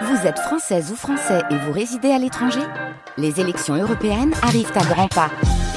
[0.00, 2.62] Vous êtes française ou français et vous résidez à l'étranger
[3.18, 5.30] Les élections européennes arrivent à grands pas.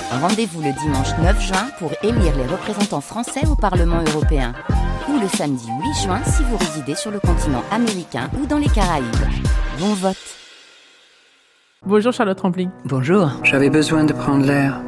[0.09, 4.53] Rendez-vous le dimanche 9 juin pour élire les représentants français au Parlement européen.
[5.09, 8.69] Ou le samedi 8 juin si vous résidez sur le continent américain ou dans les
[8.69, 9.05] Caraïbes.
[9.79, 10.15] Bon vote
[11.85, 12.69] Bonjour Charlotte Rampling.
[12.85, 13.29] Bonjour.
[13.43, 14.81] J'avais besoin de prendre l'air,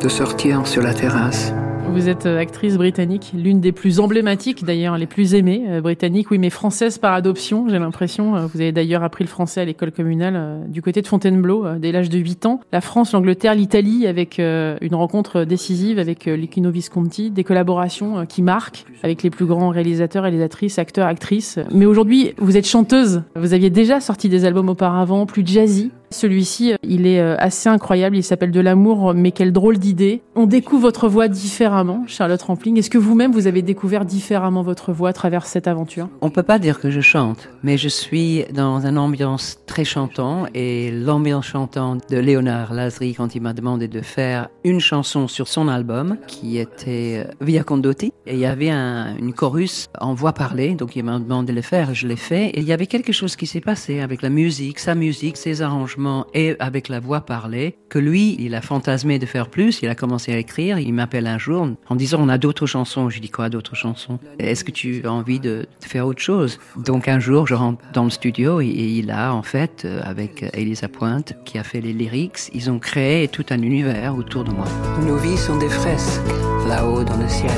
[0.00, 1.52] de sortir sur la terrasse.
[1.92, 6.30] Vous êtes euh, actrice britannique, l'une des plus emblématiques d'ailleurs, les plus aimées euh, britanniques,
[6.30, 8.36] oui, mais française par adoption, j'ai l'impression.
[8.36, 11.90] Euh, vous avez d'ailleurs appris le français à l'école communale du côté de Fontainebleau dès
[11.90, 12.60] l'âge de 8 ans.
[12.70, 18.84] La France, l'Angleterre, l'Italie, avec une rencontre décisive avec Liquino Visconti, des collaborations qui marquent
[19.02, 21.58] avec les plus grands réalisateurs, réalisatrices, acteurs, actrices.
[21.72, 23.22] Mais aujourd'hui, vous êtes chanteuse.
[23.34, 28.16] Vous aviez déjà sorti des albums auparavant, plus jazzy, celui-ci, il est euh, assez incroyable.
[28.16, 30.22] Il s'appelle De l'amour, mais quelle drôle d'idée.
[30.34, 32.78] On découvre votre voix différemment, Charlotte Rampling.
[32.78, 36.08] Est-ce que vous-même, vous avez découvert différemment votre voix à travers cette aventure?
[36.20, 40.90] On peut pas dire que je chante, mais je suis dans une ambiance chantant et
[40.90, 45.68] l'ambiance chantant de Léonard Lazri quand il m'a demandé de faire une chanson sur son
[45.68, 48.12] album qui était euh, Via Condotti.
[48.26, 51.56] Et il y avait un, une chorus en voix parlée, donc il m'a demandé de
[51.56, 52.48] le faire, je l'ai fait.
[52.50, 55.62] Et il y avait quelque chose qui s'est passé avec la musique, sa musique, ses
[55.62, 59.88] arrangements et avec la voix parlée, que lui, il a fantasmé de faire plus, il
[59.88, 63.10] a commencé à écrire, il m'appelle un jour en disant on a d'autres chansons.
[63.10, 64.18] Je dis quoi d'autres chansons?
[64.38, 66.58] Est-ce que tu as envie de, faire autre chose?
[66.76, 70.44] Donc un jour, je rentre dans le studio et, il a en fait, euh, avec
[70.52, 74.50] Elisa Pointe, qui a fait les lyrics, ils ont créé tout un univers autour de
[74.50, 74.66] moi.
[75.06, 76.20] Nos vies sont des fresques
[76.68, 77.50] là-haut dans le ciel.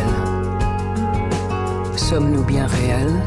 [1.97, 3.21] Sommes-nous bien réels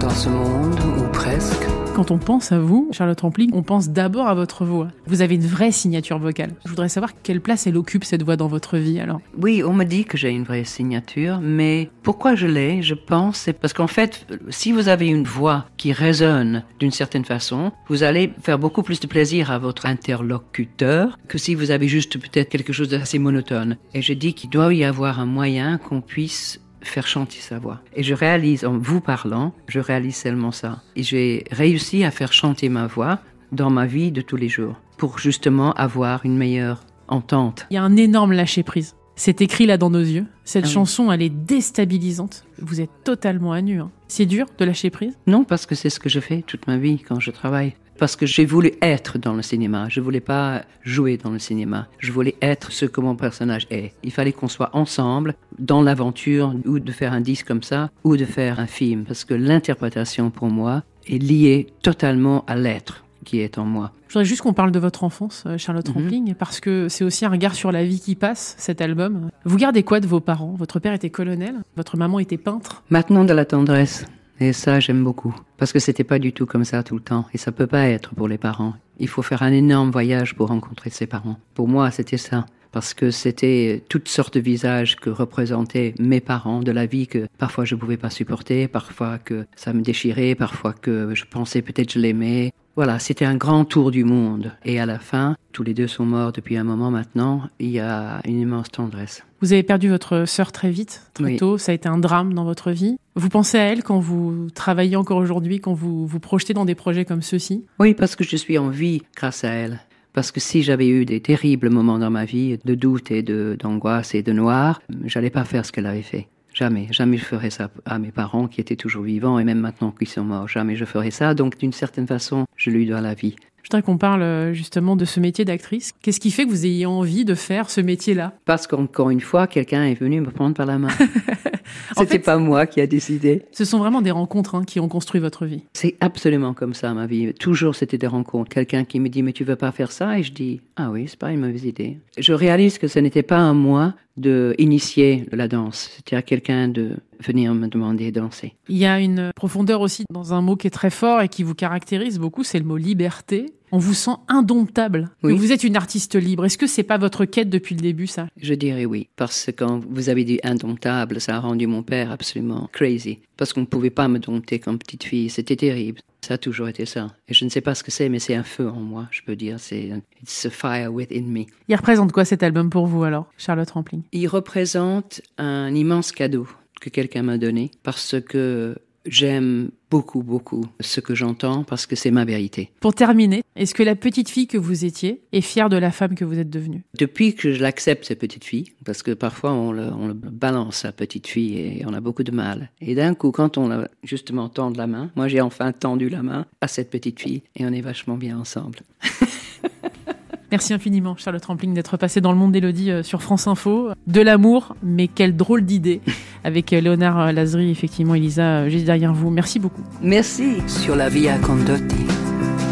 [0.00, 1.66] dans ce monde ou presque?
[1.98, 4.86] Quand on pense à vous, Charlotte Rampling, on pense d'abord à votre voix.
[5.08, 6.52] Vous avez une vraie signature vocale.
[6.64, 9.20] Je voudrais savoir quelle place elle occupe cette voix dans votre vie alors.
[9.36, 13.38] Oui, on me dit que j'ai une vraie signature, mais pourquoi je l'ai, je pense,
[13.38, 18.04] c'est parce qu'en fait, si vous avez une voix qui résonne d'une certaine façon, vous
[18.04, 22.48] allez faire beaucoup plus de plaisir à votre interlocuteur que si vous avez juste peut-être
[22.48, 23.76] quelque chose d'assez monotone.
[23.92, 27.80] Et je dis qu'il doit y avoir un moyen qu'on puisse faire chanter sa voix.
[27.94, 30.82] Et je réalise, en vous parlant, je réalise seulement ça.
[30.96, 33.20] Et j'ai réussi à faire chanter ma voix
[33.52, 37.66] dans ma vie de tous les jours, pour justement avoir une meilleure entente.
[37.70, 38.94] Il y a un énorme lâcher-prise.
[39.16, 40.26] C'est écrit là dans nos yeux.
[40.44, 42.44] Cette ah chanson, elle est déstabilisante.
[42.62, 43.80] Vous êtes totalement à nu.
[43.80, 43.90] Hein.
[44.06, 45.18] C'est dur de lâcher prise?
[45.26, 48.16] Non, parce que c'est ce que je fais toute ma vie quand je travaille parce
[48.16, 49.88] que j'ai voulu être dans le cinéma.
[49.88, 51.88] Je voulais pas jouer dans le cinéma.
[51.98, 53.92] Je voulais être ce que mon personnage est.
[54.02, 58.16] Il fallait qu'on soit ensemble dans l'aventure ou de faire un disque comme ça ou
[58.16, 63.40] de faire un film parce que l'interprétation pour moi est liée totalement à l'être qui
[63.40, 63.92] est en moi.
[64.06, 65.94] Je voudrais juste qu'on parle de votre enfance, euh, Charlotte mhm.
[65.94, 69.28] Rampling, parce que c'est aussi un regard sur la vie qui passe, cet album.
[69.44, 70.54] Vous gardez quoi de vos parents?
[70.56, 72.82] Votre père était colonel, votre maman était peintre?
[72.88, 74.06] Maintenant de la tendresse.
[74.40, 75.34] Et ça, j'aime beaucoup.
[75.56, 77.26] Parce que c'était pas du tout comme ça tout le temps.
[77.34, 78.74] Et ça peut pas être pour les parents.
[78.98, 81.38] Il faut faire un énorme voyage pour rencontrer ses parents.
[81.54, 82.46] Pour moi, c'était ça.
[82.70, 87.26] Parce que c'était toutes sortes de visages que représentaient mes parents de la vie que
[87.38, 91.92] parfois je pouvais pas supporter, parfois que ça me déchirait, parfois que je pensais peut-être
[91.92, 92.52] je l'aimais.
[92.78, 94.52] Voilà, c'était un grand tour du monde.
[94.64, 97.80] Et à la fin, tous les deux sont morts depuis un moment maintenant, il y
[97.80, 99.24] a une immense tendresse.
[99.40, 102.44] Vous avez perdu votre sœur très vite, très tôt, ça a été un drame dans
[102.44, 102.96] votre vie.
[103.16, 106.76] Vous pensez à elle quand vous travaillez encore aujourd'hui, quand vous vous projetez dans des
[106.76, 107.64] projets comme ceux-ci?
[107.80, 109.80] Oui, parce que je suis en vie grâce à elle.
[110.12, 114.14] Parce que si j'avais eu des terribles moments dans ma vie de doute et d'angoisse
[114.14, 116.28] et de noir, j'allais pas faire ce qu'elle avait fait.
[116.54, 119.90] Jamais, jamais je ferais ça à mes parents qui étaient toujours vivants et même maintenant
[119.90, 120.48] qu'ils sont morts.
[120.48, 121.34] Jamais je ferais ça.
[121.34, 123.36] Donc d'une certaine façon, je lui dois la vie.
[123.62, 125.92] Je voudrais qu'on parle euh, justement de ce métier d'actrice.
[126.00, 128.32] Qu'est-ce qui fait que vous ayez envie de faire ce métier-là?
[128.46, 130.88] Parce qu'encore une fois, quelqu'un est venu me prendre par la main.
[131.96, 133.42] C'était pas moi qui a décidé.
[133.52, 135.64] Ce sont vraiment des rencontres hein, qui ont construit votre vie.
[135.74, 137.34] C'est absolument comme ça ma vie.
[137.34, 138.48] Toujours c'était des rencontres.
[138.48, 140.18] Quelqu'un qui me dit mais tu veux pas faire ça?
[140.18, 141.98] Et je dis ah oui c'est pas une mauvaise idée.
[142.16, 145.90] Je réalise que ce n'était pas à moi de initier la danse.
[146.12, 148.54] À quelqu'un de venir me demander de danser.
[148.68, 151.42] Il y a une profondeur aussi dans un mot qui est très fort et qui
[151.42, 153.46] vous caractérise beaucoup, c'est le mot liberté.
[153.70, 155.10] On vous sent indomptable.
[155.22, 156.46] Vous êtes une artiste libre.
[156.46, 158.28] Est-ce que c'est pas votre quête depuis le début, ça?
[158.40, 162.10] Je dirais oui, parce que quand vous avez dit indomptable, ça a rendu mon père
[162.10, 165.30] absolument crazy, parce qu'on ne pouvait pas me dompter comme petite fille.
[165.30, 166.00] C'était terrible.
[166.20, 167.14] Ça a toujours été ça.
[167.28, 169.22] Et je ne sais pas ce que c'est, mais c'est un feu en moi, je
[169.22, 169.58] peux dire.
[169.58, 171.46] C'est it's a fire within me.
[171.68, 174.02] Il représente quoi cet album pour vous alors, Charlotte Rampling?
[174.12, 176.46] Il représente un immense cadeau
[176.80, 182.10] que quelqu'un m'a donné parce que j'aime beaucoup, beaucoup ce que j'entends parce que c'est
[182.10, 182.70] ma vérité.
[182.80, 186.14] Pour terminer, est-ce que la petite fille que vous étiez est fière de la femme
[186.14, 186.84] que vous êtes devenue?
[186.98, 190.84] Depuis que je l'accepte, cette petite fille, parce que parfois on le, on le balance,
[190.84, 192.70] la petite fille, et on a beaucoup de mal.
[192.80, 196.22] Et d'un coup, quand on a justement tendre la main, moi j'ai enfin tendu la
[196.22, 198.80] main à cette petite fille, et on est vachement bien ensemble.
[200.50, 203.90] Merci infiniment, Charlotte Rampling, d'être passée dans le monde d'Elodie euh, sur France Info.
[204.06, 206.00] De l'amour, mais quelle drôle d'idée.
[206.44, 209.30] Avec euh, Léonard euh, Lazry, effectivement, Elisa, juste derrière vous.
[209.30, 209.82] Merci beaucoup.
[210.02, 210.58] Merci.
[210.66, 212.06] Sur la Via Condotti,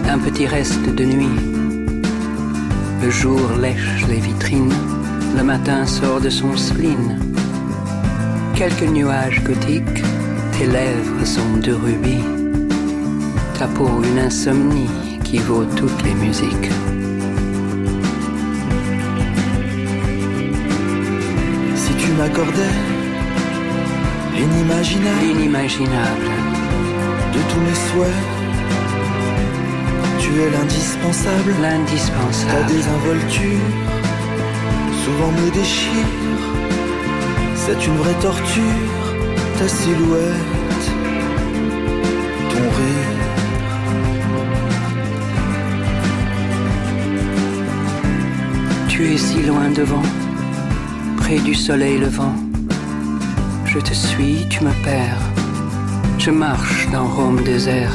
[0.09, 1.29] un petit reste de nuit.
[3.03, 4.73] Le jour lèche les vitrines,
[5.37, 7.19] le matin sort de son spleen.
[8.55, 10.03] Quelques nuages gothiques,
[10.53, 12.25] tes lèvres sont de rubis.
[13.59, 14.91] Ta peau une insomnie
[15.25, 16.71] qui vaut toutes les musiques.
[22.17, 22.96] m'accordais
[24.83, 26.31] l'inimaginable, L'inimaginable.
[27.33, 28.25] de tous mes souhaits.
[30.19, 32.67] Tu es l'indispensable, ta L'indispensable.
[32.69, 33.67] désinvolture
[35.05, 36.07] souvent me déchire.
[37.55, 38.81] C'est une vraie torture,
[39.59, 40.87] ta silhouette,
[42.51, 43.13] ton rire.
[48.89, 50.03] Tu es si loin devant,
[51.19, 52.35] près du soleil levant.
[53.77, 55.21] Je te suis, tu me perds.
[56.17, 57.93] Je marche dans Rome désert.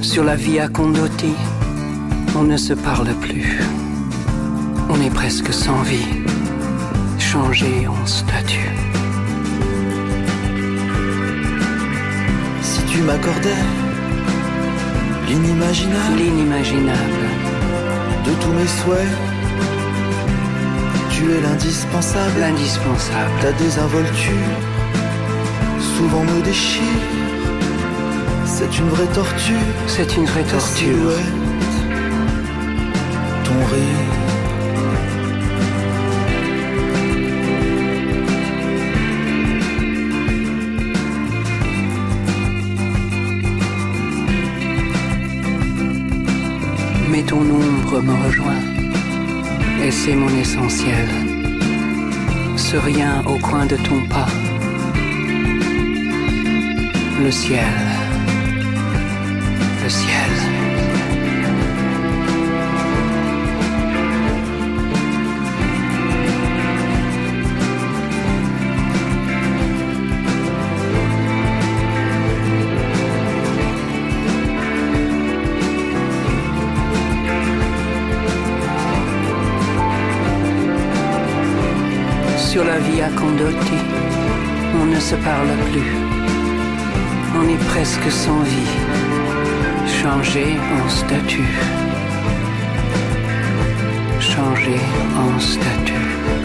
[0.00, 1.34] Sur la Via Condotti,
[2.34, 3.60] on ne se parle plus.
[4.88, 6.22] On est presque sans vie,
[7.18, 8.74] changé en statue.
[12.62, 13.64] Si tu m'accordais
[15.28, 17.26] l'inimaginable L'inimaginable.
[18.24, 19.19] de tous mes souhaits,
[21.20, 22.40] tu es l'indispensable.
[22.40, 23.30] L'indispensable.
[23.42, 24.56] Ta désinvolture
[25.96, 26.82] souvent me déchire.
[28.46, 29.66] C'est une vraie torture.
[29.86, 31.12] C'est une vraie torture.
[33.44, 34.20] ton rire.
[47.10, 48.62] Mais ton ombre me rejoint,
[49.82, 51.08] et c'est mon essentiel.
[52.56, 54.28] Ce rien au coin de ton pas.
[57.22, 57.74] Le ciel.
[59.82, 60.69] Le ciel.
[83.42, 85.92] On ne se parle plus.
[87.38, 88.76] On est presque sans vie,
[89.86, 91.54] changé en statue.
[94.20, 94.76] Changé
[95.16, 96.39] en statue.